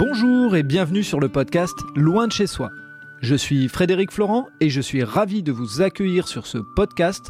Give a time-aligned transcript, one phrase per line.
[0.00, 2.70] Bonjour et bienvenue sur le podcast Loin de chez soi.
[3.20, 7.26] Je suis Frédéric Florent et je suis ravi de vous accueillir sur ce podcast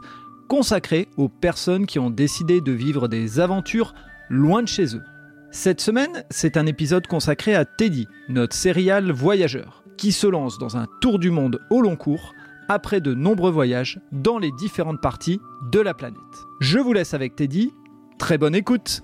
[0.47, 3.93] consacré aux personnes qui ont décidé de vivre des aventures
[4.29, 5.03] loin de chez eux.
[5.51, 10.77] Cette semaine, c'est un épisode consacré à Teddy, notre serial voyageur, qui se lance dans
[10.77, 12.35] un tour du monde au long cours
[12.69, 15.41] après de nombreux voyages dans les différentes parties
[15.73, 16.21] de la planète.
[16.61, 17.73] Je vous laisse avec Teddy.
[18.21, 19.03] Très bonne écoute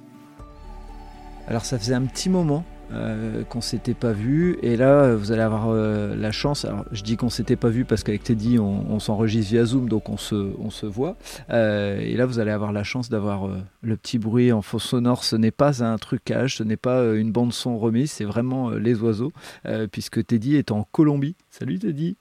[1.49, 4.59] Alors ça faisait un petit moment euh, qu'on s'était pas vu.
[4.63, 6.65] Et là, vous allez avoir euh, la chance.
[6.65, 10.09] Alors, je dis qu'on s'était pas vu parce qu'avec Teddy, on, s'enregistre via Zoom, donc
[10.09, 11.17] on se, on se voit.
[11.51, 13.51] Euh, et là, vous allez avoir la chance d'avoir
[13.83, 15.25] le petit bruit en faux sonore.
[15.25, 18.95] Ce n'est pas un trucage, ce n'est pas une bande son remise, c'est vraiment les
[19.01, 19.33] oiseaux,
[19.91, 21.37] puisque Teddy est en Colombie.
[21.51, 22.17] Salut Teddy.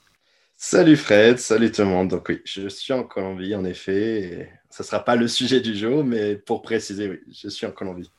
[0.56, 2.08] Salut Fred, salut tout le monde.
[2.08, 4.50] Donc oui, je suis en Colombie en effet.
[4.70, 7.70] Ce ne sera pas le sujet du jour, mais pour préciser, oui, je suis en
[7.70, 8.10] Colombie.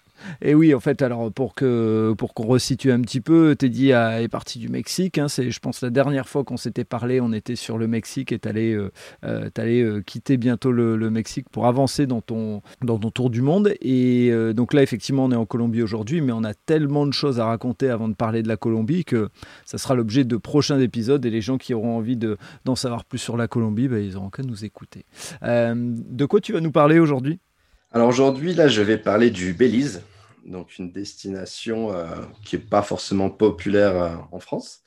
[0.41, 4.27] Et oui, en fait, alors pour que pour qu'on resitue un petit peu, Teddy est
[4.29, 5.17] parti du Mexique.
[5.17, 8.31] Hein, c'est, je pense, la dernière fois qu'on s'était parlé, on était sur le Mexique
[8.31, 8.91] et tu allais, euh,
[9.25, 13.73] euh, euh, quitter bientôt le, Mexique pour avancer dans ton, dans ton tour du monde.
[13.81, 17.39] Et donc là, effectivement, on est en Colombie aujourd'hui, mais on a tellement de choses
[17.39, 19.29] à raconter avant de parler de la Colombie que
[19.65, 23.05] ça sera l'objet de prochains épisodes et les gens qui auront envie de, d'en savoir
[23.05, 25.05] plus sur la Colombie, bah, ils auront qu'à nous écouter.
[25.41, 27.39] de quoi tu vas nous parler aujourd'hui?
[27.93, 30.01] Alors aujourd'hui, là, je vais parler du Belize,
[30.47, 32.05] donc une destination euh,
[32.43, 34.81] qui n'est pas forcément populaire euh, en France.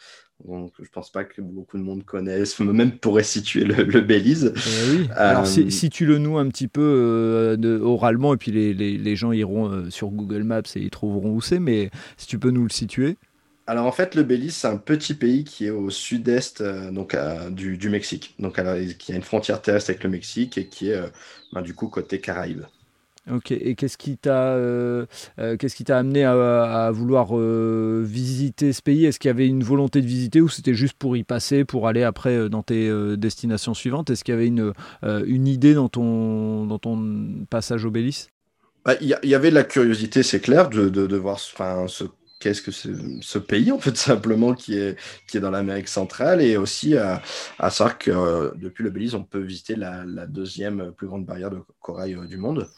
[0.49, 4.55] Donc, je ne pense pas que beaucoup de monde connaisse, même pourrait situer le, Belize.
[4.57, 5.09] Eh oui.
[5.15, 8.97] Alors, si, si, tu le noues un petit peu euh, oralement, et puis les, les,
[8.97, 12.51] les gens iront sur Google Maps et ils trouveront où c'est, mais si tu peux
[12.51, 13.19] nous le situer.
[13.67, 17.15] Alors en fait, le Belize, c'est un petit pays qui est au sud-est donc,
[17.51, 18.59] du, du, Mexique, donc
[18.99, 21.01] qui a une frontière terrestre avec le Mexique et qui est
[21.53, 22.65] ben, du coup côté Caraïbes.
[23.31, 25.05] Ok, et qu'est-ce qui t'a euh,
[25.39, 29.05] euh, qu'est-ce amené à, vouloir euh, visiter ce pays?
[29.05, 31.87] Est-ce qu'il y avait une volonté de visiter ou c'était juste pour y passer, pour
[31.87, 34.09] aller après dans tes destinations suivantes?
[34.11, 34.73] Est-ce qu'il y avait une,
[35.03, 38.29] une idée dans ton, dans ton passage au Belize?
[38.87, 42.05] Bah, il y, avait de la curiosité, c'est clair, de, de, de voir ce
[42.41, 44.99] qu'est-ce que ce pays, en fait, simplement, qui est,
[45.29, 47.23] qui est dans l'Amérique centrale, et aussi à,
[47.71, 52.17] savoir que depuis le Belize, on peut visiter la, deuxième plus grande barrière de corail
[52.27, 52.69] du monde.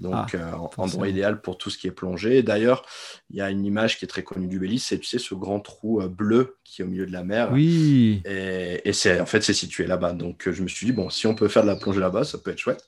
[0.00, 2.42] Donc, ah, euh, endroit idéal pour tout ce qui est plongé.
[2.42, 2.84] D'ailleurs,
[3.30, 5.34] il y a une image qui est très connue du Belize, c'est, tu sais, ce
[5.34, 7.50] grand trou bleu qui est au milieu de la mer.
[7.52, 8.22] Oui.
[8.24, 10.12] Et, et c'est, en fait, c'est situé là-bas.
[10.12, 12.38] Donc, je me suis dit, bon, si on peut faire de la plongée là-bas, ça
[12.38, 12.84] peut être chouette.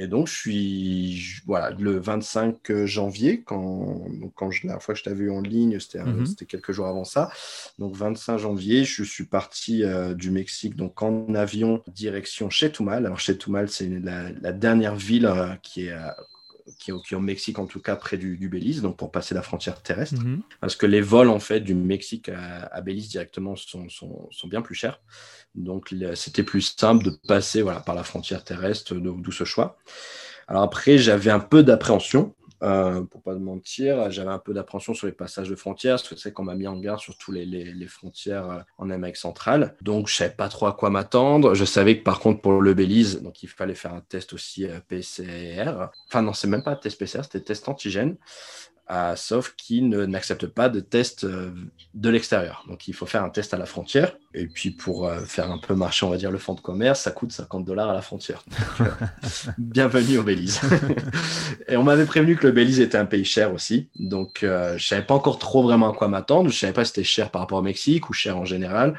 [0.00, 5.04] Et donc, je suis voilà, le 25 janvier, quand, quand je, la fois que je
[5.04, 7.30] t'avais vu en ligne, c'était quelques jours avant ça.
[7.78, 13.04] Donc, 25 janvier, je suis parti euh, du Mexique donc en avion direction Chetumal.
[13.04, 15.94] Alors, Chetumal, c'est la, dernière ville euh, qui est
[16.78, 19.82] qui est, au, Mexique, en tout cas près du, Belize, donc pour passer la frontière
[19.82, 20.22] terrestre.
[20.22, 20.42] Mhm.
[20.60, 24.62] Parce que les vols, en fait, du Mexique à, Belize directement sont, sont, sont, bien
[24.62, 25.00] plus chers.
[25.54, 29.78] Donc, c'était plus simple de passer voilà, par la frontière terrestre, d'où ce choix.
[30.48, 35.06] Alors après, j'avais un peu d'appréhension euh, pour pas mentir, j'avais un peu d'appréhension sur
[35.06, 37.46] les passages de frontières, parce que c'est qu'on m'a mis en garde sur tous les,
[37.46, 39.76] les, frontières euh, en Amérique centrale.
[39.80, 41.54] Donc, je savais pas trop à quoi m'attendre.
[41.54, 44.66] Je savais que par contre, pour le Belize, donc il fallait faire un test aussi
[44.66, 45.88] euh, PCR.
[46.08, 48.16] Enfin, non, c'est même pas un test PCR, c'était test antigène
[49.16, 51.50] sauf qu'ils n'acceptent pas de test euh,
[51.94, 52.64] de l'extérieur.
[52.68, 54.16] Donc il faut faire un test à la frontière.
[54.34, 57.02] Et puis pour euh, faire un peu marcher, on va dire, le fonds de commerce,
[57.02, 58.42] ça coûte 50 dollars à la frontière.
[58.80, 58.84] Euh,
[59.58, 60.60] bienvenue au Belize.
[61.68, 63.88] et on m'avait prévenu que le Belize était un pays cher aussi.
[63.96, 66.48] Donc je ne savais pas encore trop vraiment à quoi m'attendre.
[66.48, 68.96] Je ne savais pas si c'était cher par rapport au Mexique ou cher en général.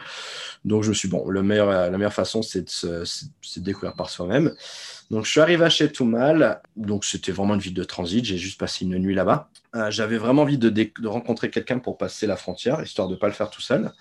[0.64, 2.70] Donc je me suis bon, meilleur, la meilleure façon, c'est de
[3.04, 4.54] se découvrir par soi-même.
[5.12, 6.62] Donc, je suis arrivé à Chetumal.
[6.78, 8.24] Donc, c'était vraiment une ville de transit.
[8.24, 9.50] J'ai juste passé une nuit là-bas.
[9.76, 13.28] Euh, j'avais vraiment envie de, rencontrer quelqu'un pour passer la frontière, histoire de ne pas
[13.28, 13.92] le faire tout seul.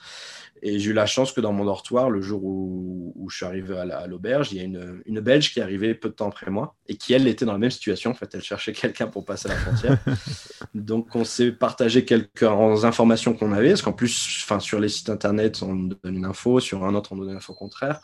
[0.62, 3.76] Et j'ai eu la chance que dans mon dortoir, le jour où, je suis arrivé
[3.78, 6.50] à l'auberge, il y a une, une, Belge qui est arrivée peu de temps après
[6.50, 8.10] moi et qui, elle, était dans la même situation.
[8.10, 9.98] En fait, elle cherchait quelqu'un pour passer la frontière.
[10.74, 15.62] Donc, on s'est partagé quelques informations qu'on avait, parce qu'en plus, sur les sites internet,
[15.62, 18.00] on nous donne une info, sur un autre, on nous donne une info contraire.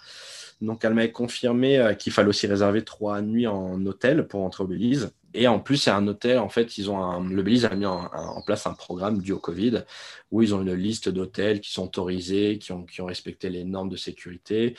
[0.61, 4.65] Donc, elle m'avait confirmé euh, qu'il fallait aussi réserver trois nuits en hôtel pour entrer
[4.65, 5.11] au Belize.
[5.37, 8.09] Et en plus, c'est un hôtel, en fait, ils ont le Belize a mis en,
[8.47, 9.85] place un programme dû au Covid
[10.31, 13.97] où ils ont une liste d'hôtels qui sont autorisés, qui ont, respecté les normes de
[13.97, 14.75] sécurité.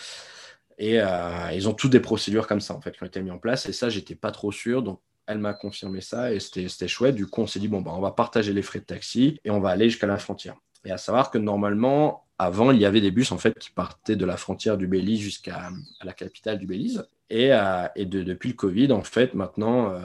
[0.79, 3.31] Et euh, ils ont toutes des procédures comme ça, en fait, qui ont été mises
[3.31, 3.67] en place.
[3.67, 4.81] Et ça, j'étais pas trop sûr.
[4.83, 7.15] Donc, elle m'a confirmé ça et c'était chouette.
[7.15, 9.51] Du coup, on s'est dit, bon, bah, on va partager les frais de taxi et
[9.51, 10.55] on va aller jusqu'à la frontière.
[10.85, 14.15] Et à savoir que normalement, avant, il y avait des bus en fait qui partaient
[14.15, 15.69] de la frontière du Belize jusqu'à
[16.03, 17.05] la capitale du Belize.
[17.29, 19.99] Et, euh, depuis le Covid, en fait, maintenant, euh,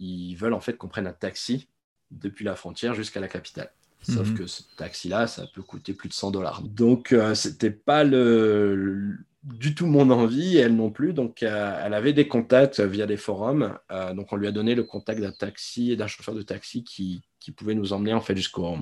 [0.00, 1.68] ils veulent en fait qu'on prenne un taxi
[2.10, 3.70] depuis la frontière jusqu'à la capitale.
[4.02, 4.38] Sauf mhm.
[4.38, 6.62] que ce taxi-là, ça peut coûter plus de 100 dollars.
[6.62, 11.12] Donc, ce euh, c'était pas le, du tout mon envie, elle non plus.
[11.12, 13.78] Donc, euh, elle avait des contacts via des forums.
[13.92, 16.82] Euh, donc, on lui a donné le contact d'un taxi et d'un chauffeur de taxi
[16.82, 18.76] qui, qui, pouvait nous emmener en fait jusqu'au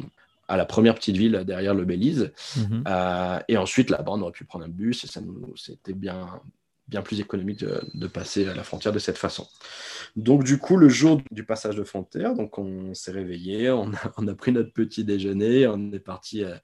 [0.48, 2.32] à la première petite ville derrière le Belize.
[2.56, 2.84] Mhm.
[3.46, 6.40] et ensuite, là-bas, on aurait pu prendre un bus et ça nous, c'était bien,
[6.90, 9.46] bien plus économique de, passer à la frontière de cette façon.
[10.16, 14.34] Donc du coup, le jour du passage de frontière, donc on s'est réveillé, on a,
[14.34, 16.56] pris notre petit déjeuner, on est parti, euh,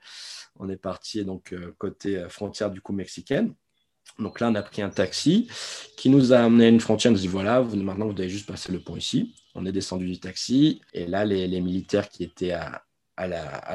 [0.57, 3.55] on est parti donc euh, côté euh, frontière du coup mexicaine.
[4.19, 5.49] Donc là, on a pris un taxi
[5.97, 7.11] qui nous a amené à une frontière.
[7.11, 9.35] On nous dit voilà, vous, maintenant vous devez juste passer le pont ici.
[9.55, 12.86] On est descendu du taxi et là, les, les militaires qui étaient à,
[13.17, 13.27] à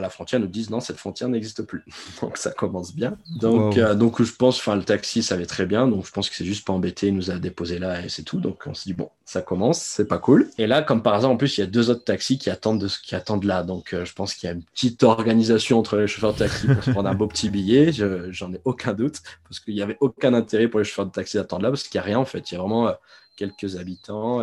[0.02, 1.84] la, frontière nous disent non, cette frontière n'existe plus.
[2.22, 3.18] donc ça commence bien.
[3.40, 6.36] Donc, euh, donc je pense, enfin le taxi savait très bien, donc je pense que
[6.36, 8.40] c'est juste pas embêté, il nous a déposé là et c'est tout.
[8.40, 10.50] Donc on se dit bon, ça commence, c'est pas cool.
[10.60, 12.82] Et là, comme par hasard, en plus, il y a deux autres taxis qui attendent,
[12.82, 13.64] de, qui attendent là.
[13.64, 16.68] Donc euh, je pense qu'il y a une petite organisation entre les chauffeurs de taxi
[16.68, 17.92] pour se prendre un beau petit billet.
[17.92, 21.38] J'en ai aucun doute, parce qu'il n'y avait aucun intérêt pour les chauffeurs de taxi
[21.38, 22.52] d'attendre là, parce qu'il n'y a rien en fait.
[22.52, 22.94] Il y a vraiment euh,
[23.36, 24.42] quelques habitants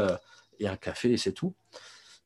[0.58, 1.54] et un café et c'est tout.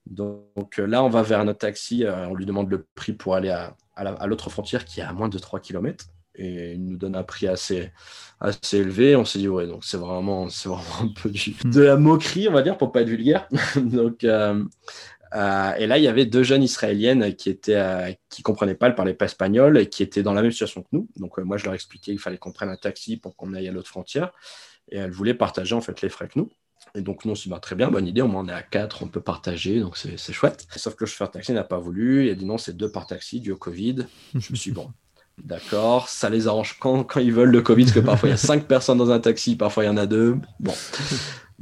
[0.06, 3.34] Donc euh, là, on va vers notre taxi, euh, on lui demande le prix pour
[3.34, 6.06] aller à, l'autre frontière qui est à moins de 3 km.
[6.34, 7.92] Et il nous donne un prix assez,
[8.40, 9.16] assez élevé.
[9.16, 12.52] On s'est dit, ouais, donc c'est vraiment, c'est vraiment un peu de la moquerie, on
[12.52, 13.48] va dire, pour pas être vulgaire.
[13.76, 14.64] donc, euh,
[15.32, 19.14] et là, il y avait deux jeunes israéliennes qui étaient, qui comprenaient pas, elles parlaient
[19.14, 21.08] pas espagnol et qui étaient dans la même situation que nous.
[21.16, 23.72] Donc, moi, je leur expliquais qu'il fallait qu'on prenne un taxi pour qu'on aille à
[23.72, 24.32] l'autre frontière.
[24.90, 26.50] Et elles voulaient partager en fait les frais que nous.
[26.94, 29.02] Et donc, nous, on dit, très bien, bonne idée, au moins on est à 4,
[29.02, 30.66] on peut partager, donc c'est chouette.
[30.76, 32.90] Sauf que le chauffeur de taxi n'a pas voulu, il a dit non, c'est deux
[32.90, 34.06] par taxi, dû au Covid.
[34.34, 34.90] Je me suis dit, bon,
[35.42, 38.34] d'accord, ça les arrange quand, quand ils veulent le Covid, parce que parfois il y
[38.34, 40.36] a 5 personnes dans un taxi, parfois il y en a deux.
[40.60, 40.74] Bon,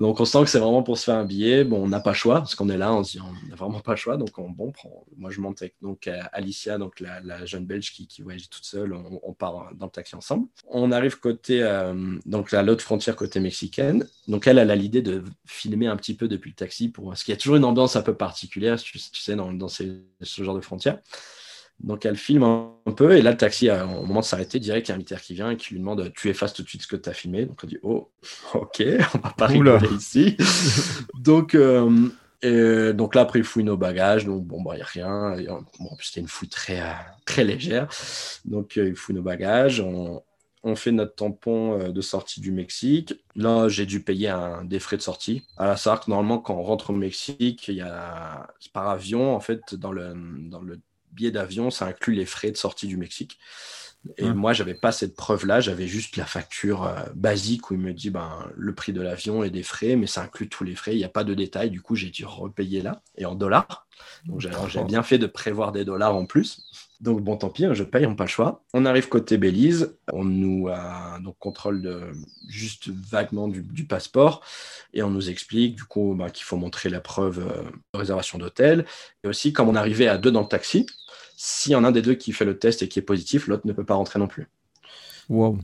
[0.00, 1.62] donc on sent que c'est vraiment pour se faire un billet.
[1.62, 3.54] Bon, on n'a pas le choix, parce qu'on est là, on se dit on n'a
[3.54, 4.16] vraiment pas le choix.
[4.16, 8.06] Donc on, bon, prend, moi je monte avec donc, Alicia, donc la, jeune Belge qui,
[8.06, 10.48] qui, voyage toute seule, on, part dans le taxi ensemble.
[10.68, 14.06] On arrive côté, euh, donc à l'autre frontière côté mexicaine.
[14.26, 17.22] Donc elle, elle a l'idée de filmer un petit peu depuis le taxi, pour, parce
[17.22, 20.62] qu'il y a toujours une ambiance un peu particulière, tu, sais, dans ce genre de
[20.62, 20.98] frontières.
[21.82, 24.90] Donc elle filme un peu et là le taxi, au moment de s'arrêter, direct, il
[24.90, 26.82] y a un militaire qui vient et qui lui demande Tu effaces tout de suite
[26.82, 27.46] ce que tu as filmé.
[27.46, 28.10] Donc on dit Oh,
[28.54, 28.82] ok,
[29.14, 30.36] on va pas rigoler ici.
[31.18, 31.54] donc,
[32.44, 34.26] euh, donc là, après, il fouille nos bagages.
[34.26, 35.36] Donc bon, bah, il n'y a rien.
[35.78, 36.92] Bon, c'était une fouille très, euh,
[37.24, 37.88] très légère.
[38.44, 39.80] Donc euh, il fouille nos bagages.
[39.80, 40.22] On,
[40.62, 43.14] on fait notre tampon de sortie du Mexique.
[43.34, 45.42] Là, j'ai dû payer un, des frais de sortie.
[45.56, 49.40] À la SARC, normalement, quand on rentre au Mexique, il y a par avion, en
[49.40, 50.12] fait, dans le,
[50.50, 50.78] dans le
[51.12, 53.38] billet d'avion, ça inclut les frais de sortie du Mexique.
[54.16, 57.80] Et moi, moi, j'avais pas cette preuve-là, j'avais juste la facture euh, basique où il
[57.80, 60.74] me dit ben, le prix de l'avion et des frais, mais ça inclut tous les
[60.74, 61.70] frais, il n'y a pas de détails.
[61.70, 63.86] Du coup, j'ai dû repayer là et en dollars.
[64.24, 66.62] Donc, j'ai bien fait de prévoir des dollars en plus.
[67.00, 68.62] Donc, bon, tant pis, hein, je paye, on n'a pas le choix.
[68.74, 72.12] On arrive côté Belize, on nous a donc contrôle de,
[72.46, 74.42] juste vaguement du, passeport
[74.92, 77.62] et on nous explique du coup ben, qu'il faut montrer la preuve euh,
[77.94, 78.84] de réservation d'hôtel.
[79.24, 80.86] Et aussi, comme on arrivait à deux dans le taxi,
[81.36, 83.46] s'il y en a un des deux qui fait le test et qui est positif,
[83.46, 84.48] l'autre ne peut pas rentrer non plus.
[85.30, 85.58] Wow.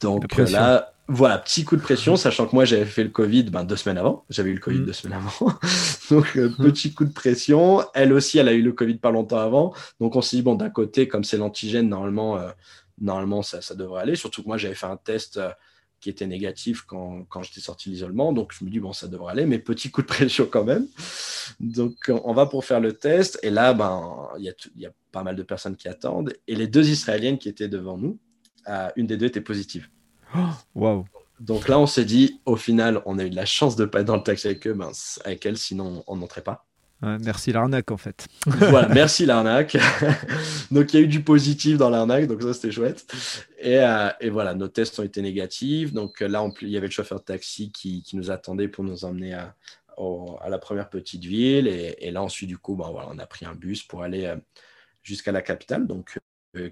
[0.00, 3.64] Donc là, voilà, petit coup de pression, sachant que moi j'avais fait le Covid ben,
[3.64, 4.24] deux semaines avant.
[4.30, 4.86] J'avais eu le Covid mm.
[4.86, 5.52] deux semaines avant.
[6.10, 6.56] Donc euh, mm.
[6.56, 7.84] petit coup de pression.
[7.92, 9.74] Elle aussi, elle a eu le Covid pas longtemps avant.
[10.00, 12.50] Donc on s'est dit, bon, d'un côté, comme c'est l'antigène, normalement, euh,
[12.98, 14.16] normalement ça, devrait aller.
[14.16, 15.36] Surtout que moi j'avais fait un test.
[15.36, 15.50] Euh,
[16.00, 18.32] qui était négatif quand, quand j'étais sorti de l'isolement.
[18.32, 20.88] Donc, je me dis, bon, ça devrait aller, mais petit coup de pression quand même.
[21.60, 21.94] Donc,
[22.24, 23.38] on va pour faire le test.
[23.44, 26.34] Et là, ben, il y a, y a, pas mal de personnes qui attendent.
[26.48, 28.18] Et les deux Israéliennes qui étaient devant nous,
[28.96, 29.88] une des deux était positive.
[30.34, 31.04] Oh,
[31.40, 34.00] Donc là, on s'est dit, au final, on a eu de la chance de pas
[34.00, 34.90] être dans le taxi avec eux, ben,
[35.24, 36.66] avec elles, sinon on n'entrait pas
[37.20, 38.26] merci l'arnaque en fait.
[38.46, 39.76] voilà, merci l'arnaque.
[40.70, 43.12] donc il y a eu du positif dans l'arnaque, donc ça c'était chouette.
[43.58, 45.92] Et, euh, et, voilà, nos tests ont été négatifs.
[45.92, 49.04] Donc là, il y avait le chauffeur de taxi qui, qui nous attendait pour nous
[49.04, 49.54] emmener à,
[50.40, 51.66] à la première petite ville.
[51.66, 54.26] Et, et, là ensuite, du coup, ben, voilà, on a pris un bus pour aller
[54.26, 54.36] euh,
[55.02, 56.18] jusqu'à la capitale, donc,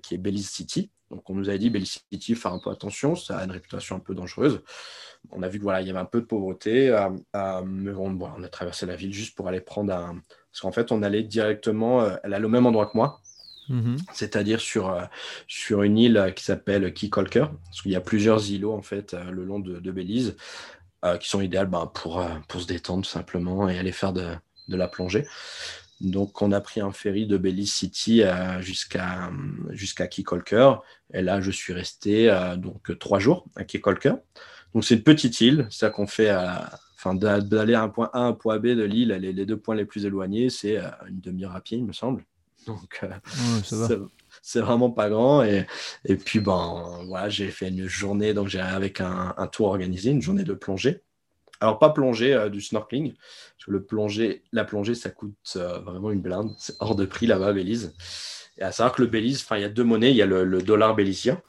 [0.02, 0.90] qui est Belize City.
[1.10, 3.96] Donc on nous a dit Belize City, faire un peu attention, ça a une réputation
[3.96, 4.62] un peu dangereuse.
[5.30, 8.42] On a vu qu'il voilà, y avait un peu de pauvreté, euh, euh, mais on,
[8.42, 10.22] a traversé la ville juste pour aller prendre un.
[10.50, 13.20] Parce qu'en fait, on allait directement, elle allait au même endroit que moi,
[13.68, 13.98] mm-hmm.
[14.12, 14.96] c'est-à-dire sur,
[15.46, 19.44] sur une île qui s'appelle Kikolker, parce qu'il y a plusieurs îlots en fait le
[19.44, 20.36] long de, Belize
[21.20, 24.34] qui sont idéales ben, pour, pour se détendre tout simplement et aller faire de,
[24.68, 25.26] de la plongée.
[26.00, 29.30] Donc, on a pris un ferry de Belize City euh, jusqu'à
[29.70, 30.74] jusqu'à Kikolker.
[31.12, 34.14] Et là, je suis resté euh, donc trois jours à Kikolker.
[34.74, 35.66] Donc, c'est une petite île.
[35.70, 36.30] C'est ça qu'on fait
[37.00, 39.56] enfin, d'aller à un point A à un point B de l'île, les, les, deux
[39.56, 42.24] points les plus éloignés, c'est euh, une demi-heure à pied, il me semble.
[42.66, 43.00] Donc,
[44.42, 45.42] c'est vraiment pas grand.
[45.42, 45.66] Et,
[46.04, 50.22] et puis, bon, voilà, j'ai fait une journée donc j'ai avec un, tour organisé, une
[50.22, 51.02] journée de plongée.
[51.60, 53.12] Alors, pas plongée, du snorkeling.
[53.12, 56.54] Parce que le plongée, la plongée, ça coûte vraiment une blinde.
[56.58, 57.94] C'est hors de prix là-bas à Belize.
[58.58, 60.10] Et à savoir que le Belize, il y a deux monnaies.
[60.10, 61.40] Il y a le, dollar bélisien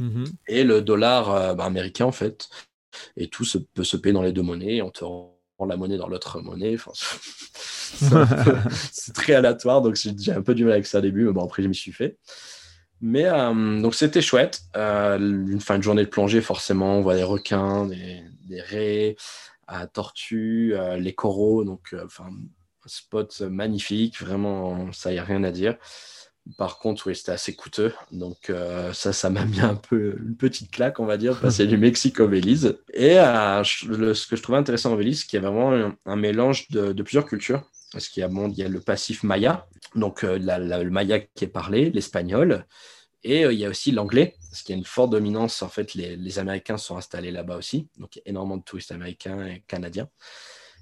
[0.00, 0.26] mm-hmm.
[0.48, 2.48] et le dollar bah, américain, en fait.
[3.16, 4.82] Et tout se, peut se payer dans les deux monnaies.
[4.82, 6.74] On te rend la monnaie dans l'autre monnaie.
[6.74, 6.92] Enfin,
[8.92, 11.44] c'est très aléatoire, donc j'ai un peu du mal avec ça au début, mais bon,
[11.44, 12.18] après, je m'y suis fait.
[13.00, 14.62] Mais euh, donc, c'était chouette.
[14.76, 19.16] Euh, une fin de journée de plongée, forcément, on voit des requins, des, des raies,
[19.68, 21.64] à tortues, euh, les coraux.
[21.64, 25.76] Donc, enfin, un spot magnifique, vraiment, ça, y a rien à dire.
[26.56, 27.92] Par contre, oui, c'était assez coûteux.
[28.10, 31.66] Donc, euh, ça, ça m'a mis un peu une petite claque, on va dire, passer
[31.66, 32.78] du Mexique au Belize.
[32.94, 36.16] Et euh, ce que je trouvais intéressant au Belize, c'est qu'il y a vraiment un,
[36.16, 37.62] mélange de, plusieurs cultures.
[37.92, 41.20] Parce qu'il y a, bon, il y a le passif maya, donc euh, le maya
[41.20, 42.66] qui est parlé, l'espagnol,
[43.28, 45.62] et il y a aussi l'anglais, parce qu'il y a une forte dominance.
[45.62, 47.88] En fait, les, les Américains sont installés là-bas aussi.
[47.98, 50.08] Donc, il y a énormément de touristes américains et canadiens.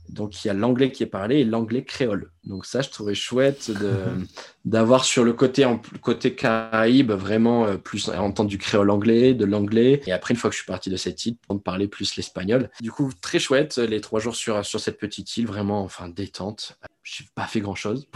[0.08, 2.30] Donc il y a l'anglais qui est parlé et l'anglais créole.
[2.44, 3.72] Donc ça, je trouvais chouette
[4.64, 5.66] d'avoir sur le côté,
[6.00, 10.00] côté Caraïbe vraiment euh, plus entendre du créole anglais, de l'anglais.
[10.06, 12.70] Et après, une fois que je suis parti de cette île, on parler plus l'espagnol.
[12.80, 16.78] Du coup, très chouette les trois jours sur, sur cette petite île, vraiment enfin détente
[17.08, 18.08] j'ai pas fait grand chose.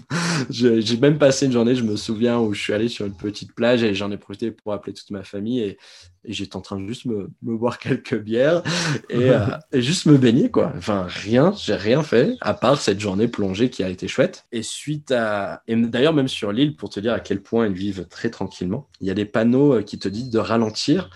[0.50, 3.54] j'ai même passé une journée, je me souviens, où je suis allé sur une petite
[3.54, 5.78] plage et j'en ai profité pour appeler toute ma famille et,
[6.24, 8.62] j'étais en train de juste me, me boire quelques bières
[9.12, 10.72] euh, et, juste me baigner, quoi.
[10.76, 14.44] Enfin, rien, j'ai rien fait à part cette journée plongée qui a été chouette.
[14.52, 15.62] Et suite à.
[15.66, 18.88] Et d'ailleurs, même sur l'île, pour te dire à quel point ils vivent très tranquillement,
[19.00, 21.10] il y a des panneaux euh, qui te disent de ralentir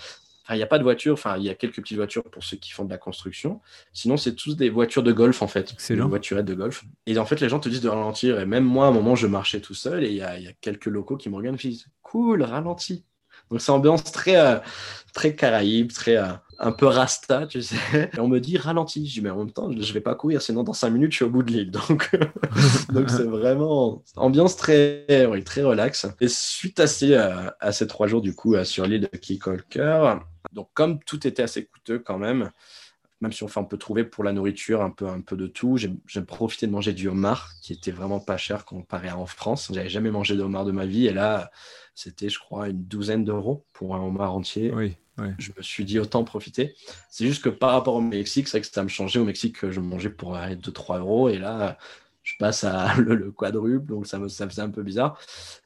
[0.54, 2.56] il n'y a pas de voiture, enfin, il y a quelques petites voitures pour ceux
[2.56, 3.60] qui font de la construction.
[3.92, 5.74] Sinon, c'est tous des voitures de golf, en fait.
[5.78, 6.84] C'est Des voiturettes de golf.
[7.06, 8.38] Et en fait, les gens te disent de ralentir.
[8.40, 10.86] Et même moi, à un moment, je marchais tout seul et il y a, quelques
[10.86, 13.04] locaux qui me regardent et me disent Cool, ralentis.
[13.50, 14.58] Donc, c'est ambiance très, euh,
[15.14, 16.16] très caraïbe, très.
[16.16, 17.76] Euh, un peu rasta, tu sais.
[18.14, 19.06] Et on me dit ralentis.
[19.06, 21.16] Je dis, mais en même temps, je vais pas courir, sinon dans cinq minutes, je
[21.16, 21.70] suis au bout de l'île.
[21.70, 22.10] Donc,
[22.92, 26.06] donc c'est vraiment ambiance très, oui, très relax.
[26.20, 30.20] Et suite à ces, euh, à ces trois jours, du coup, sur l'île de Kikolker,
[30.52, 32.50] donc, comme tout était assez coûteux quand même,
[33.20, 35.90] même si on, peut trouver pour la nourriture un peu, un peu de tout, j'ai
[36.22, 39.70] profité de manger du homard qui était vraiment pas cher comparé à en France.
[39.72, 41.50] J'avais jamais mangé de homard de ma vie et là,
[41.94, 44.70] c'était, je crois, une douzaine d'euros pour un homard entier.
[44.74, 44.96] Oui,
[45.38, 46.74] Je me suis dit autant profiter.
[47.08, 49.18] C'est juste que par rapport au Mexique, c'est vrai que ça me changeait.
[49.18, 51.78] Au Mexique, je mangeais pour 2-3 euros et là,
[52.22, 55.18] je passe à le, quadruple, donc ça me ça faisait un peu bizarre.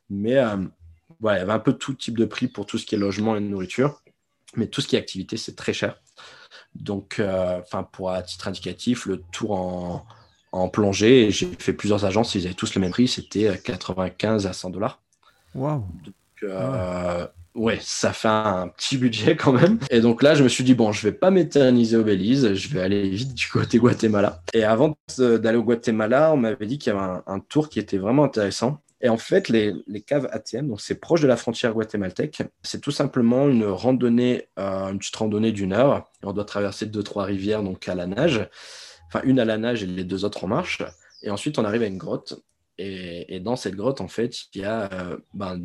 [0.09, 0.57] Mais euh,
[1.19, 2.99] voilà, il y avait un peu tout type de prix pour tout ce qui est
[2.99, 4.03] logement et nourriture.
[4.57, 6.01] Mais tout ce qui est activité, c'est très cher.
[6.75, 10.07] Donc, euh, enfin, pour un titre indicatif, le tour en,
[10.53, 14.53] en plongée, j'ai fait plusieurs agences, ils avaient tous le même prix, c'était 95 à
[14.53, 15.01] 100 dollars.
[15.55, 15.85] Waouh!
[16.43, 19.79] Euh, ouais, ça fait un petit budget quand même.
[19.91, 22.69] Et donc là, je me suis dit, bon, je vais pas m'éterniser au Belize, je
[22.69, 24.43] vais aller vite du côté Guatemala.
[24.53, 27.99] Et avant d'aller au Guatemala, on m'avait dit qu'il y avait un, tour qui était
[27.99, 28.81] vraiment intéressant.
[29.03, 29.75] Et en fait, les,
[30.07, 34.91] caves ATM, donc c'est proche de la frontière guatémaltèque, c'est tout simplement une randonnée, euh,
[34.91, 36.11] une petite randonnée d'une heure.
[36.23, 38.49] on doit traverser deux, trois rivières, donc à la nage.
[39.09, 40.83] Enfin, une à la nage et les deux autres en marche.
[41.23, 42.43] Et ensuite, on arrive à une grotte.
[42.83, 45.61] Et, dans cette grotte, en fait, il y a euh, ben,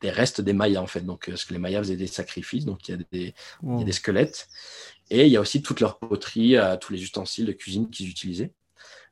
[0.00, 1.02] des restes des Mayas, en fait.
[1.02, 3.82] Donc, parce que les Mayas faisaient des sacrifices, donc il y a des, il y
[3.82, 4.48] a des squelettes.
[5.10, 8.08] Et il y a aussi toute leur poterie, euh, tous les ustensiles de cuisine qu'ils
[8.08, 8.52] utilisaient.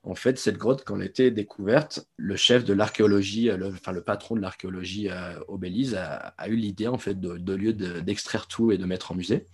[0.05, 3.93] En fait, cette grotte, quand elle été découverte, le chef de l'archéologie, euh, le, enfin
[3.93, 8.47] le patron de l'archéologie euh, au Belize, a, eu l'idée en fait de, lieu d'extraire
[8.47, 9.47] tout et de mettre en musée,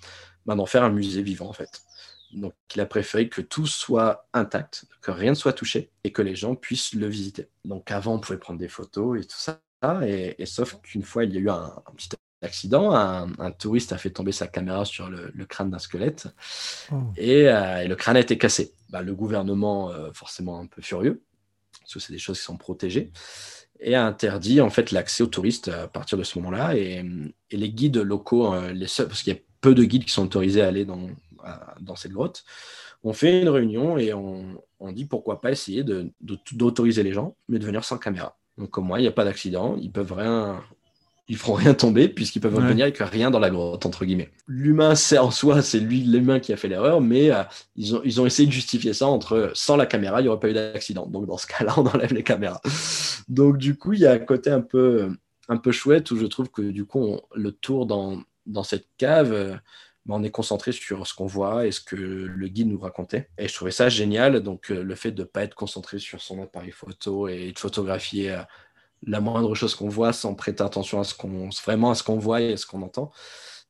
[0.46, 1.82] ben, d'en faire un musée vivant en fait.
[2.34, 6.22] Donc, il a préféré que tout soit intact, que rien ne soit touché et que
[6.22, 7.48] les gens puissent le visiter.
[7.64, 9.60] Donc, avant, on pouvait prendre des photos et tout ça.
[10.06, 12.08] Et, sauf qu'une fois, il y a eu un, petit
[12.44, 16.28] accident, un, touriste a fait tomber sa caméra sur le, crâne d'un squelette
[16.92, 16.96] oh.
[17.18, 18.72] euh, et, le crâne a été cassé.
[18.90, 21.22] Bah, le gouvernement, euh, forcément un peu furieux,
[21.80, 23.10] parce que c'est des choses qui sont protégées,
[23.80, 26.76] et a interdit en fait l'accès aux touristes à partir de ce moment-là.
[26.76, 27.04] Et,
[27.50, 30.62] les guides locaux, euh, les parce qu'il y a peu de guides qui sont autorisés
[30.62, 31.08] à aller dans,
[31.80, 32.44] dans cette grotte,
[33.04, 34.58] on fait une réunion et on,
[34.92, 35.82] dit pourquoi pas essayer
[36.20, 38.36] d'autoriser les gens, mais de venir sans caméra.
[38.58, 40.62] Donc comme moi, il n'y a pas d'accident, ils peuvent rien,
[41.28, 44.30] ils feront rien tomber puisqu'ils peuvent venir avec rien dans la grotte, entre guillemets.
[44.46, 47.42] L'humain, c'est en soi, c'est lui, l'humain qui a fait l'erreur, mais euh,
[47.76, 50.40] ils, ont, ils ont essayé de justifier ça entre sans la caméra, il n'y aurait
[50.40, 51.06] pas eu d'accident.
[51.06, 52.60] Donc dans ce cas-là, on enlève les caméras.
[53.28, 55.10] Donc du coup, il y a un côté un peu,
[55.48, 59.32] un peu chouette où je trouve que du coup, le tour dans, dans cette cave,
[59.32, 59.54] euh,
[60.04, 63.30] ben, on est concentré sur ce qu'on voit et ce que le guide nous racontait.
[63.38, 64.40] Et je trouvais ça génial.
[64.40, 67.58] Donc, euh, le fait de ne pas être concentré sur son appareil photo et de
[67.58, 68.36] photographier
[69.06, 72.18] la moindre chose qu'on voit sans prêter attention à ce qu'on, vraiment à ce qu'on
[72.18, 73.10] voit et à ce qu'on entend.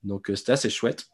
[0.02, 1.08] Donc, c'était assez chouette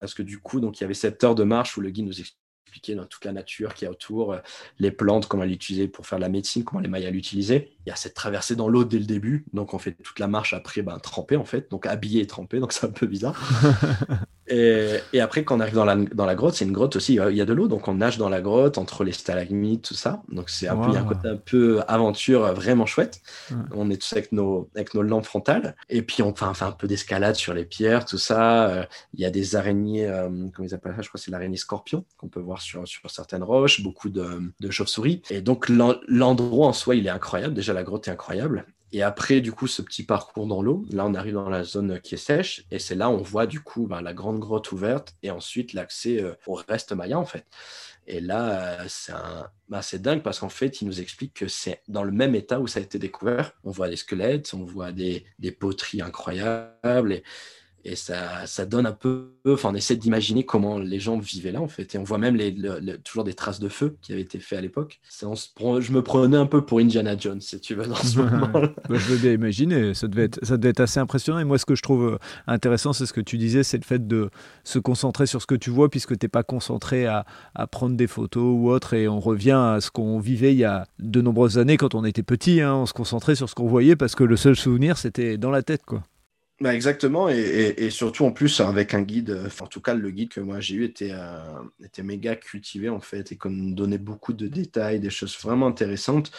[0.00, 2.06] parce que du coup, donc, il y avait cette heure de marche où le guide
[2.06, 4.36] nous expliquait dans toute la nature qui y a autour,
[4.78, 7.75] les plantes, comment l'utiliser pour faire la médecine, comment les Mayas l'utilisaient.
[7.86, 10.26] Il y a cette traversée dans l'eau dès le début, donc on fait toute la
[10.26, 13.40] marche après ben, trempé en fait, donc habillé et trempé, donc c'est un peu bizarre.
[14.48, 17.36] Et, après, quand on arrive dans la, dans la grotte, c'est une grotte aussi, il
[17.36, 20.22] y a de l'eau, donc on nage dans la grotte entre les stalagmites, tout ça.
[20.28, 23.20] Donc c'est un, peu, il y a un côté un peu aventure vraiment chouette.
[23.72, 25.74] On est tous avec nos, avec nos lampes frontales.
[25.88, 28.68] Et puis on fait, un peu d'escalade sur les pierres, tout ça.
[28.68, 31.02] Euh, il y a des araignées, euh, comment ils appellent ça?
[31.02, 34.52] Je crois que c'est l'araignée scorpion qu'on peut voir sur, sur certaines roches, beaucoup de,
[34.60, 35.22] de chauves-souris.
[35.30, 37.54] Et donc l'endroit en soi, il est incroyable.
[37.54, 38.66] Déjà, la grotte est incroyable.
[38.92, 42.00] Et après, du coup, ce petit parcours dans l'eau, là, on arrive dans la zone
[42.00, 45.14] qui est sèche, et c'est là on voit, du coup, ben, la grande grotte ouverte,
[45.22, 47.44] et ensuite l'accès euh, au reste maya, en fait.
[48.06, 49.50] Et là, euh, c'est un...
[49.68, 52.68] Ben, dingue parce qu'en fait, il nous explique que c'est dans le même état où
[52.68, 53.52] ça a été découvert.
[53.64, 57.24] On voit des squelettes, on voit des, des poteries incroyables, et,
[57.88, 61.60] et ça, ça, donne un peu, enfin, on essaie d'imaginer comment les gens vivaient là,
[61.60, 61.94] en fait.
[61.94, 62.52] Et on voit même les,
[63.04, 64.98] toujours des traces de feu qui avaient été faites à l'époque.
[65.20, 68.70] Je me prenais un peu pour Indiana Jones, si tu veux, dans ce moment bah,
[68.90, 71.38] je veux bien imaginer, ça devait, être, ça devait être assez impressionnant.
[71.38, 73.84] Et moi, ce que je trouve euh, intéressant, c'est ce que tu disais, c'est le
[73.84, 74.30] fait de
[74.64, 77.24] se concentrer sur ce que tu vois, puisque tu n'es pas concentré à,
[77.54, 78.94] à, prendre des photos ou autre.
[78.94, 82.04] Et on revient à ce qu'on vivait il y a de nombreuses années quand on
[82.04, 82.60] était petit.
[82.60, 82.74] Hein.
[82.74, 85.62] on se concentrait sur ce qu'on voyait parce que le seul souvenir, c'était dans la
[85.62, 86.02] tête, quoi.
[86.58, 90.30] Bah exactement, et, et, surtout en plus avec un guide, en tout cas le guide
[90.30, 91.44] que moi j'ai eu était, euh,
[91.84, 96.30] était méga cultivé en fait et qu'on donnait beaucoup de détails, des choses vraiment intéressantes.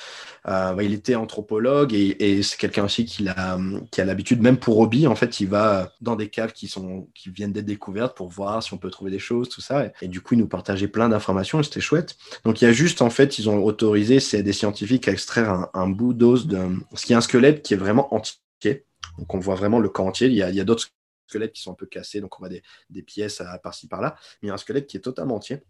[0.48, 3.60] Euh, bah, il était anthropologue et, et c'est quelqu'un aussi qui a,
[3.92, 7.08] qui a l'habitude, même pour hobby, en fait, il va dans des caves qui, sont,
[7.14, 9.92] qui viennent d'être découvertes pour voir si on peut trouver des choses, tout ça.
[10.02, 12.18] Et, du coup, il nous partageait plein d'informations et c'était chouette.
[12.44, 15.52] Donc il y a juste en fait, ils ont autorisé c'est des scientifiques à extraire
[15.52, 16.58] un, un bout d'os de
[16.96, 18.87] ce qui est un squelette qui est vraiment entier
[19.18, 20.28] donc on voit vraiment le corps entier.
[20.28, 20.88] Il y a, d'autres
[21.28, 24.16] squelettes qui sont un peu cassés, donc on voit des, pièces par-ci par-là.
[24.42, 25.62] Mais il y a un squelette qui est totalement entier.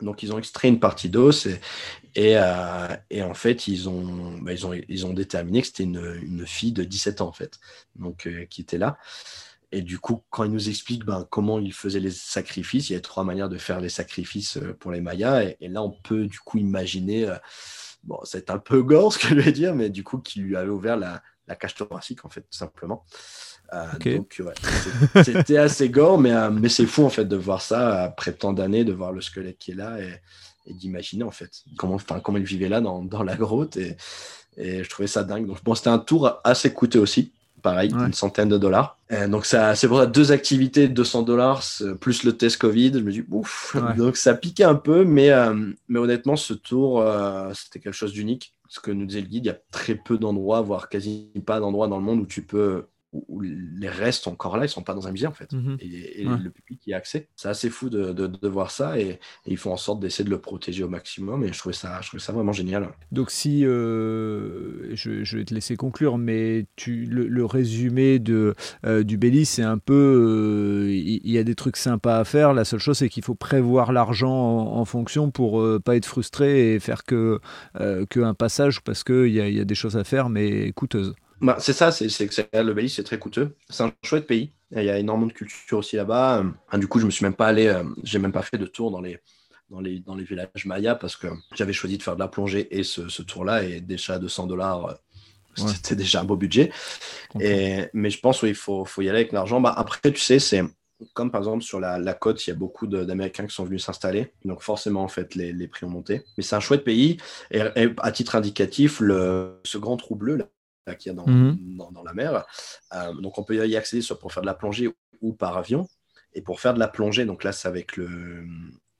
[0.00, 1.46] Donc ils ont extrait une partie d'os
[2.16, 4.50] et, euh, en fait ils ont, bah,
[4.88, 7.60] ils ont déterminé que c'était une, fille de 17 ans en fait,
[7.94, 8.98] donc euh, qui était là.
[9.70, 12.96] Et du coup, quand ils nous expliquent ben, comment ils faisaient les sacrifices, il y
[12.96, 15.54] a trois manières de faire les sacrifices euh, pour les Mayas.
[15.60, 17.32] Et, là, on peut du coup imaginer,
[18.02, 20.56] bon, c'est un peu gore ce que je vais dire, mais du coup, qui lui
[20.56, 23.04] avait ouvert la, la cage thoracique, en fait, tout simplement.
[23.72, 24.42] Euh, donc,
[25.24, 28.52] c'était assez gore, mais, euh, mais c'est fou, en fait, de voir ça après tant
[28.52, 30.20] d'années, de voir le squelette qui est là et,
[30.72, 33.76] d'imaginer, en fait, comment, comment il vivait là dans, dans la grotte.
[33.76, 33.96] Et,
[34.56, 35.46] et, je trouvais ça dingue.
[35.46, 37.32] Donc, bon, c'était un tour assez coûteux aussi.
[37.64, 38.98] Pareil, une centaine de dollars.
[39.28, 41.64] donc, ça, c'est pour ça, deux activités, 200 dollars,
[41.98, 42.92] plus le test Covid.
[42.92, 43.74] Je me dis, ouf.
[43.96, 45.54] Donc, ça piquait un peu, mais, euh,
[45.88, 47.02] mais honnêtement, ce tour,
[47.54, 50.18] c'était quelque chose d'unique ce que nous disait le guide, il y a très peu
[50.18, 52.86] d'endroits, voire quasi pas d'endroits dans le monde où tu peux
[53.28, 55.52] où les restes sont encore là, ils sont pas dans un musée en fait.
[55.52, 55.76] Mhm.
[55.80, 57.28] Et, le public y a accès.
[57.36, 60.38] C'est assez fou de, de, voir ça et, ils font en sorte d'essayer de le
[60.38, 62.88] protéger au maximum et je trouvais ça, je trouvais ça vraiment génial.
[63.12, 68.54] Donc si, euh, je, vais te laisser conclure, mais tu, le, résumé de,
[68.86, 72.52] euh, du Bélis, c'est un peu, euh, il y, a des trucs sympas à faire.
[72.52, 76.80] La seule chose, c'est qu'il faut prévoir l'argent en, fonction pour pas être frustré et
[76.80, 77.40] faire que,
[77.74, 81.14] que un passage parce qu'il y y a des choses à faire mais coûteuses.
[81.40, 83.56] Bah, c'est ça, c'est que le Belize, c'est très coûteux.
[83.68, 84.52] C'est un chouette pays.
[84.70, 86.44] Il y a énormément de culture aussi là-bas.
[86.72, 88.66] Euh, du coup, je me suis même pas allé, euh, j'ai même pas fait de
[88.66, 89.18] tour dans les,
[89.70, 92.76] dans les, dans les villages mayas parce que j'avais choisi de faire de la plongée
[92.76, 94.94] et ce, ce tour-là et déjà 200 dollars, euh,
[95.54, 96.72] c'était déjà un beau budget.
[97.40, 99.60] Et, mais je pense qu'il faut, faut y aller avec l'argent.
[99.60, 100.62] Bah, après, tu sais, c'est
[101.12, 103.84] comme par exemple sur la, la côte, il y a beaucoup d'Américains qui sont venus
[103.84, 104.32] s'installer.
[104.44, 106.22] Donc forcément, en fait, les, les prix ont monté.
[106.36, 107.18] Mais c'est un chouette pays.
[107.50, 107.60] Et,
[107.98, 110.46] à titre indicatif, le, ce grand trou bleu, là,
[110.98, 111.76] qu'il y a mhm.
[111.76, 112.44] dans, dans, la mer.
[112.92, 114.90] Euh, donc on peut y accéder soit pour faire de la plongée
[115.22, 115.88] ou par avion.
[116.34, 118.44] Et pour faire de la plongée, donc là c'est avec le,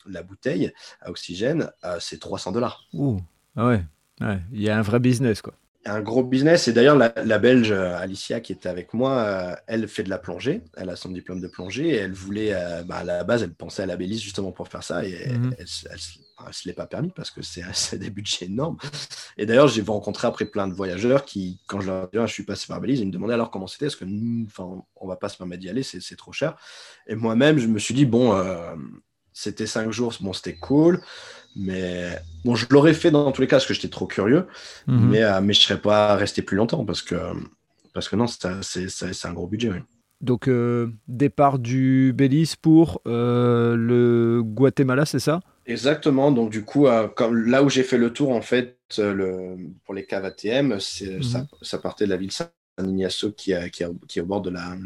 [0.06, 2.84] la bouteille à oxygène, euh, c'est 300 dollars.
[2.92, 3.20] Ouh,
[3.56, 3.84] ah ouais,
[4.52, 5.54] il y a un vrai business quoi.
[5.86, 6.68] Un gros business.
[6.68, 10.18] Et d'ailleurs, la, la, Belge euh, Alicia, qui était avec moi, elle fait de la
[10.18, 10.62] plongée.
[10.76, 11.88] Elle a son diplôme de plongée.
[11.88, 12.52] Et elle voulait,
[12.86, 15.04] bah, à la base, elle pensait à la Belize justement pour faire ça.
[15.04, 15.54] Et mhm.
[15.58, 15.66] elle,
[16.46, 18.76] ne se l'est pas permis parce que c'est des budgets énormes.
[19.36, 22.44] Et d'ailleurs, j'ai rencontré après plein de voyageurs qui, quand je leur disais, je suis
[22.44, 24.46] passé par Belize, ils me demandaient alors comment c'était, est-ce que nous,
[24.96, 26.56] on va pas se permettre d'y aller, c'est trop cher.
[27.06, 28.74] Et moi-même, je me suis dit, bon, euh,
[29.32, 31.02] c'était cinq jours, bon, c'était cool.
[31.56, 34.46] Mais bon, je l'aurais fait dans tous les cas parce que j'étais trop curieux,
[34.86, 35.08] mhm.
[35.10, 37.16] mais, euh, mais je ne serais pas resté plus longtemps parce que,
[37.92, 39.82] parce que non, c'est un gros budget.
[40.20, 45.40] Donc, euh, départ du Belize pour le Guatemala, c'est ça?
[45.66, 46.30] Exactement.
[46.30, 50.24] Donc, du coup, là où j'ai fait le tour, en fait, le, pour les caves
[50.24, 50.80] ATM, mhm.
[51.62, 52.48] ça, partait de la ville San
[52.80, 54.76] Ignacio qui, qui, est au bord de la,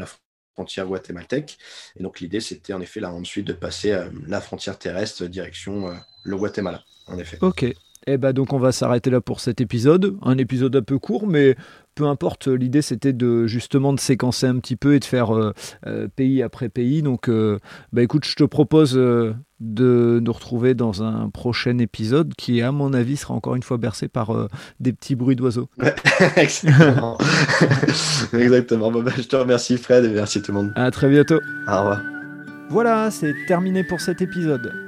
[0.59, 1.57] frontière guatémaltèque.
[1.99, 6.37] Et donc, l'idée, c'était en effet là ensuite de passer la frontière terrestre direction le
[6.37, 7.39] Guatemala, en effet.
[7.41, 7.65] Ok.
[8.09, 10.81] Et eh bah ben, donc on va s'arrêter là pour cet épisode, un épisode un
[10.81, 11.57] peu court, mais
[11.95, 12.49] peu importe.
[12.49, 15.53] L'idée c'était de justement de séquencer un petit peu et de faire euh,
[15.87, 17.03] euh, pays après pays.
[17.03, 17.59] Donc, euh,
[17.93, 22.95] bah écoute, je te propose de nous retrouver dans un prochain épisode qui, à mon
[22.95, 24.49] avis, sera encore une fois bercé par
[24.81, 25.69] des petits bruits d'oiseaux.
[26.37, 27.19] Exactement.
[28.33, 28.91] Exactement.
[28.91, 30.73] Bah, je te remercie Fred et merci tout le monde.
[30.77, 31.41] À très bientôt.
[31.69, 32.01] Au revoir.
[32.71, 34.88] Voilà, c'est terminé pour cet épisode.